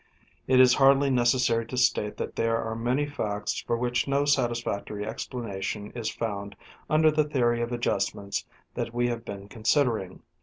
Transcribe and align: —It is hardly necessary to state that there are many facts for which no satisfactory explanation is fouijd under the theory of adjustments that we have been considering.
—It 0.53 0.59
is 0.59 0.73
hardly 0.73 1.11
necessary 1.11 1.63
to 1.67 1.77
state 1.77 2.17
that 2.17 2.35
there 2.35 2.57
are 2.57 2.73
many 2.75 3.05
facts 3.05 3.59
for 3.61 3.77
which 3.77 4.07
no 4.07 4.25
satisfactory 4.25 5.05
explanation 5.05 5.91
is 5.91 6.09
fouijd 6.09 6.55
under 6.89 7.11
the 7.11 7.23
theory 7.23 7.61
of 7.61 7.71
adjustments 7.71 8.47
that 8.73 8.95
we 8.95 9.09
have 9.09 9.23
been 9.23 9.47
considering. 9.47 10.23